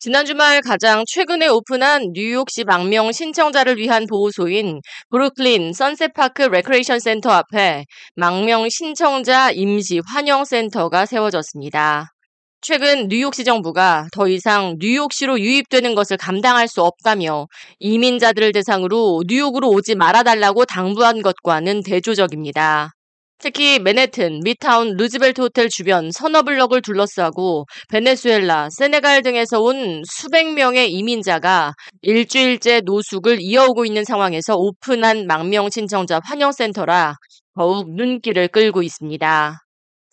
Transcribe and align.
지난 0.00 0.24
주말 0.24 0.60
가장 0.62 1.02
최근에 1.08 1.48
오픈한 1.48 2.12
뉴욕시 2.12 2.62
망명 2.62 3.10
신청자를 3.10 3.78
위한 3.78 4.06
보호소인 4.06 4.80
브루클린 5.10 5.72
선셋파크 5.72 6.42
레크레이션 6.42 7.00
센터 7.00 7.30
앞에 7.30 7.84
망명 8.14 8.68
신청자 8.68 9.50
임시 9.50 10.00
환영 10.06 10.44
센터가 10.44 11.04
세워졌습니다. 11.04 12.12
최근 12.60 13.08
뉴욕시 13.08 13.42
정부가 13.42 14.06
더 14.12 14.28
이상 14.28 14.76
뉴욕시로 14.78 15.40
유입되는 15.40 15.96
것을 15.96 16.16
감당할 16.16 16.68
수 16.68 16.82
없다며 16.82 17.48
이민자들을 17.80 18.52
대상으로 18.52 19.24
뉴욕으로 19.26 19.68
오지 19.68 19.96
말아달라고 19.96 20.64
당부한 20.64 21.22
것과는 21.22 21.82
대조적입니다. 21.82 22.92
특히 23.38 23.78
맨해튼, 23.78 24.40
미드타운, 24.42 24.96
루즈벨트 24.96 25.40
호텔 25.40 25.68
주변 25.68 26.10
서너 26.10 26.42
블럭을 26.42 26.82
둘러싸고 26.82 27.66
베네수엘라, 27.88 28.68
세네갈 28.70 29.22
등에서 29.22 29.60
온 29.60 30.02
수백 30.04 30.52
명의 30.54 30.90
이민자가 30.92 31.74
일주일째 32.02 32.82
노숙을 32.84 33.38
이어오고 33.40 33.84
있는 33.84 34.04
상황에서 34.04 34.56
오픈한 34.56 35.26
망명 35.28 35.70
신청자 35.70 36.20
환영센터라 36.24 37.14
더욱 37.54 37.94
눈길을 37.94 38.48
끌고 38.48 38.82
있습니다. 38.82 39.67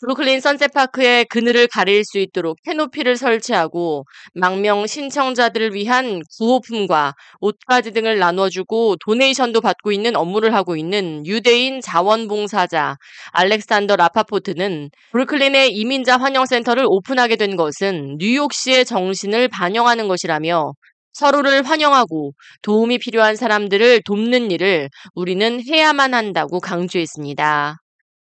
브루클린 0.05 0.39
선셋파크의 0.39 1.25
그늘을 1.25 1.65
가릴 1.65 2.03
수 2.05 2.19
있도록 2.19 2.57
캐노피를 2.63 3.17
설치하고 3.17 4.05
망명 4.35 4.85
신청자들을 4.85 5.73
위한 5.73 6.21
구호품과 6.37 7.15
옷가지 7.39 7.91
등을 7.91 8.19
나눠주고 8.19 8.97
도네이션도 9.03 9.61
받고 9.61 9.91
있는 9.91 10.15
업무를 10.15 10.53
하고 10.53 10.75
있는 10.75 11.25
유대인 11.25 11.81
자원봉사자 11.81 12.97
알렉산더 13.31 13.95
라파포트는 13.95 14.91
브루클린의 15.11 15.73
이민자 15.73 16.17
환영센터를 16.17 16.85
오픈하게 16.87 17.35
된 17.35 17.55
것은 17.55 18.17
뉴욕시의 18.19 18.85
정신을 18.85 19.47
반영하는 19.47 20.07
것이라며 20.07 20.73
서로를 21.13 21.63
환영하고 21.63 22.33
도움이 22.61 22.99
필요한 22.99 23.35
사람들을 23.35 24.01
돕는 24.05 24.51
일을 24.51 24.89
우리는 25.15 25.61
해야만 25.67 26.13
한다고 26.13 26.59
강조했습니다. 26.59 27.77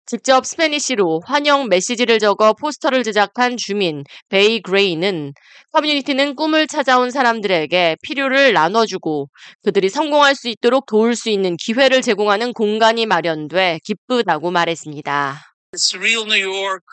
직접 0.06 0.45
Spanish로 0.45 1.23
환영 1.25 1.69
메시지를 1.69 2.19
적어 2.19 2.53
포스터를 2.55 3.03
제작한 3.03 3.56
주민 3.56 4.05
베이 4.28 4.61
그레이는 4.61 5.33
커뮤니티는 5.72 6.34
꿈을 6.36 6.67
찾아온 6.67 7.11
사람들에게 7.11 7.97
필요를 8.03 8.53
나눠주고 8.53 9.28
그들이 9.62 9.89
성공할 9.89 10.34
수 10.34 10.48
있도록 10.48 10.86
도울 10.86 11.17
수 11.17 11.31
있는 11.31 11.56
기회를 11.56 12.03
제공하는 12.03 12.53
공간이 12.53 13.06
마련돼 13.06 13.78
기쁘다고 13.84 14.50
말했습니다. 14.50 15.41
It's 15.75 15.97
real 15.97 16.27
New 16.27 16.39
York. 16.39 16.84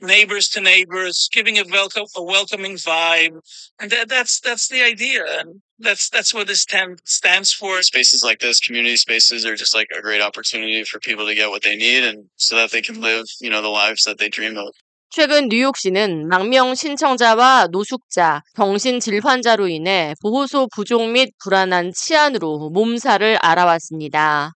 neighbors 0.00 0.48
to 0.50 0.60
neighbors, 0.60 1.28
giving 1.32 1.58
a 1.58 1.64
welcome 1.70 2.06
a 2.16 2.22
welcoming 2.22 2.76
vibe, 2.76 3.40
and 3.80 3.90
that, 3.90 4.08
that's 4.08 4.40
that's 4.40 4.68
the 4.68 4.82
idea, 4.82 5.24
and 5.40 5.60
that's 5.78 6.10
that's 6.10 6.34
what 6.34 6.46
this 6.46 6.64
tent 6.64 7.00
stands 7.04 7.52
for. 7.52 7.82
Spaces 7.82 8.22
like 8.24 8.40
this, 8.40 8.60
community 8.60 8.96
spaces, 8.96 9.46
are 9.46 9.56
just 9.56 9.74
like 9.74 9.88
a 9.96 10.02
great 10.02 10.22
opportunity 10.22 10.84
for 10.84 10.98
people 10.98 11.26
to 11.26 11.34
get 11.34 11.50
what 11.50 11.62
they 11.62 11.76
need, 11.76 12.04
and 12.04 12.26
so 12.36 12.56
that 12.56 12.70
they 12.70 12.82
can 12.82 13.00
live, 13.00 13.26
you 13.40 13.50
know, 13.50 13.62
the 13.62 13.68
lives 13.68 14.02
that 14.04 14.18
they 14.18 14.28
dream 14.28 14.56
of. 14.56 14.72
최근 15.10 15.48
뉴욕시는 15.48 16.28
망명 16.28 16.74
신청자와 16.74 17.68
노숙자, 17.70 18.42
정신질 18.56 19.20
환자로 19.24 19.66
인해 19.68 20.14
보호소 20.20 20.68
부족 20.74 21.08
및 21.10 21.30
불안한 21.42 21.92
치안으로 21.96 22.68
몸살을 22.68 23.38
앓아왔습니다. 23.40 24.52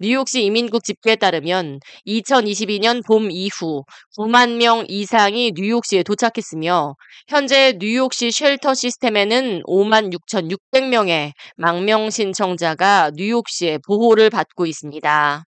뉴욕시 0.00 0.42
이민국 0.42 0.82
집계에 0.82 1.14
따르면 1.14 1.78
2022년 2.06 3.06
봄 3.06 3.30
이후 3.30 3.84
9만 4.18 4.56
명 4.56 4.84
이상이 4.88 5.52
뉴욕시에 5.54 6.02
도착했으며 6.02 6.96
현재 7.28 7.74
뉴욕시 7.78 8.32
쉘터 8.32 8.74
시스템에는 8.74 9.62
5만 9.62 10.12
6,600명의 10.12 11.30
망명 11.56 12.10
신청자가 12.10 13.12
뉴욕시의 13.14 13.78
보호를 13.86 14.30
받고 14.30 14.66
있습니다. 14.66 15.44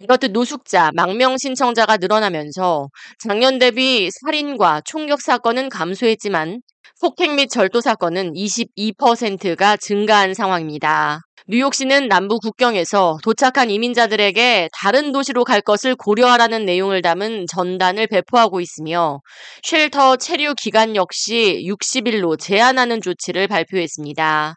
이렇듯 0.00 0.32
노숙자, 0.32 0.90
망명 0.92 1.38
신청자가 1.38 1.98
늘어나면서 1.98 2.88
작년 3.22 3.60
대비 3.60 4.10
살인과 4.10 4.82
총격 4.84 5.22
사건은 5.22 5.68
감소했지만 5.68 6.60
폭행 7.00 7.36
및 7.36 7.48
절도 7.48 7.80
사건은 7.80 8.32
22%가 8.32 9.76
증가한 9.76 10.34
상황입니다. 10.34 11.20
뉴욕시는 11.48 12.08
남부 12.08 12.40
국경에서 12.40 13.18
도착한 13.22 13.70
이민자들에게 13.70 14.68
다른 14.72 15.12
도시로 15.12 15.44
갈 15.44 15.60
것을 15.60 15.94
고려하라는 15.94 16.64
내용을 16.64 17.02
담은 17.02 17.46
전단을 17.46 18.08
배포하고 18.08 18.60
있으며 18.60 19.20
쉘터 19.62 20.16
체류 20.16 20.56
기간 20.56 20.96
역시 20.96 21.64
60일로 21.64 22.36
제한하는 22.36 23.00
조치를 23.00 23.46
발표했습니다. 23.46 24.56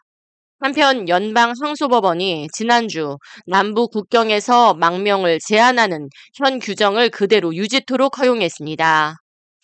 한편 0.58 1.08
연방 1.08 1.52
항소법원이 1.60 2.48
지난주 2.52 3.18
남부 3.46 3.86
국경에서 3.86 4.74
망명을 4.74 5.38
제한하는 5.46 6.08
현 6.34 6.58
규정을 6.58 7.10
그대로 7.10 7.54
유지토록 7.54 8.18
허용했습니다. 8.18 9.14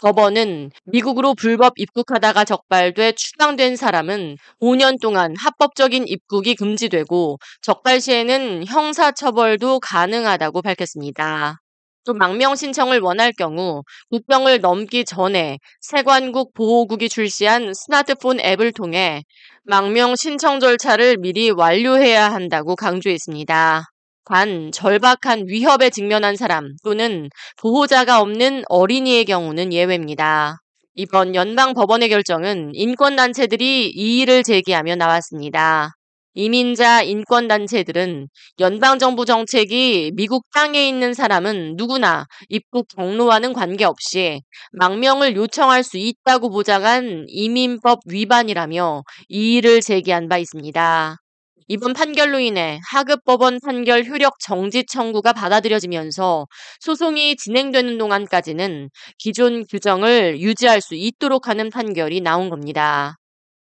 법원은 0.02 0.70
미국으로 0.84 1.34
불법 1.34 1.72
입국하다가 1.76 2.44
적발돼 2.44 3.12
추방된 3.12 3.76
사람은 3.76 4.36
5년 4.60 4.98
동안 5.00 5.34
합법적인 5.38 6.06
입국이 6.06 6.54
금지되고 6.54 7.38
적발 7.62 8.00
시에는 8.00 8.66
형사처벌도 8.66 9.80
가능하다고 9.80 10.62
밝혔습니다. 10.62 11.60
또 12.04 12.14
망명 12.14 12.54
신청을 12.54 13.00
원할 13.00 13.32
경우 13.32 13.82
국경을 14.10 14.60
넘기 14.60 15.04
전에 15.04 15.58
세관국 15.80 16.54
보호국이 16.54 17.08
출시한 17.08 17.72
스마트폰 17.74 18.38
앱을 18.40 18.72
통해 18.72 19.24
망명 19.64 20.14
신청 20.14 20.60
절차를 20.60 21.16
미리 21.18 21.50
완료해야 21.50 22.32
한다고 22.32 22.76
강조했습니다. 22.76 23.95
단 24.26 24.72
절박한 24.72 25.44
위협에 25.46 25.90
직면한 25.90 26.36
사람 26.36 26.74
또는 26.84 27.30
보호자가 27.58 28.20
없는 28.20 28.64
어린이의 28.68 29.24
경우는 29.24 29.72
예외입니다. 29.72 30.58
이번 30.94 31.34
연방 31.34 31.74
법원의 31.74 32.08
결정은 32.08 32.70
인권단체들이 32.74 33.90
이의를 33.90 34.42
제기하며 34.42 34.96
나왔습니다. 34.96 35.92
이민자 36.34 37.02
인권단체들은 37.02 38.28
연방정부 38.60 39.24
정책이 39.24 40.12
미국 40.14 40.44
땅에 40.52 40.86
있는 40.86 41.14
사람은 41.14 41.76
누구나 41.76 42.26
입국 42.48 42.88
경로와는 42.94 43.54
관계없이 43.54 44.42
망명을 44.72 45.34
요청할 45.36 45.82
수 45.82 45.96
있다고 45.96 46.50
보장한 46.50 47.24
이민법 47.28 48.00
위반이라며 48.06 49.02
이의를 49.28 49.80
제기한 49.80 50.28
바 50.28 50.36
있습니다. 50.36 51.16
이번 51.68 51.94
판결로 51.94 52.38
인해 52.38 52.78
하급 52.88 53.24
법원 53.24 53.58
판결 53.60 54.04
효력 54.04 54.38
정지 54.38 54.84
청구가 54.86 55.32
받아들여지면서 55.32 56.46
소송이 56.80 57.36
진행되는 57.36 57.98
동안까지는 57.98 58.88
기존 59.18 59.64
규정을 59.66 60.40
유지할 60.40 60.80
수 60.80 60.94
있도록 60.94 61.48
하는 61.48 61.70
판결이 61.70 62.20
나온 62.20 62.50
겁니다. 62.50 63.16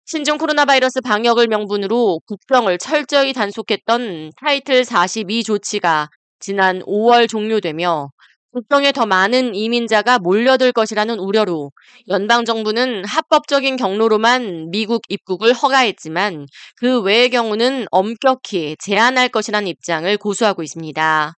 신종 0.06 0.38
코로나 0.38 0.66
바이러스 0.66 1.02
방역을 1.02 1.48
명분으로 1.48 2.22
국경을 2.26 2.78
철저히 2.78 3.34
단속했던 3.34 4.32
타이틀 4.40 4.86
42 4.86 5.44
조치가 5.44 6.10
지난 6.40 6.80
5월 6.84 7.28
종료되며 7.28 8.10
국경에 8.52 8.92
더 8.92 9.06
많은 9.06 9.54
이민자가 9.54 10.18
몰려들 10.18 10.72
것이라는 10.72 11.20
우려로 11.20 11.72
연방정부는 12.08 13.06
합법적인 13.06 13.78
경로로만 13.78 14.72
미국 14.72 15.04
입국을 15.08 15.54
허가했지만 15.54 16.48
그 16.76 17.02
외의 17.02 17.30
경우는 17.30 17.86
엄격히 17.92 18.76
제한할 18.80 19.30
것이라는 19.30 19.68
입장을 19.68 20.18
고수하고 20.18 20.64
있습니다. 20.64 21.34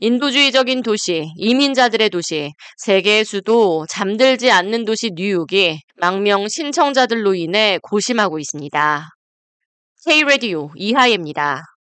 인도주의적인 0.00 0.82
도시, 0.82 1.26
이민자들의 1.36 2.10
도시, 2.10 2.52
세계의 2.78 3.24
수도, 3.24 3.86
잠들지 3.88 4.50
않는 4.50 4.84
도시 4.84 5.10
뉴욕이 5.14 5.80
망명 5.96 6.48
신청자들로 6.48 7.34
인해 7.34 7.78
고심하고 7.82 8.38
있습니다. 8.38 9.08
K-Radio 10.06 10.70
이하예입니다. 10.74 11.75